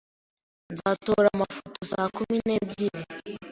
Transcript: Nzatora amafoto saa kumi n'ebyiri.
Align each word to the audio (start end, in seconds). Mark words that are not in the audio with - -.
Nzatora 0.73 1.27
amafoto 1.35 1.79
saa 1.91 2.09
kumi 2.17 2.35
n'ebyiri. 2.47 3.01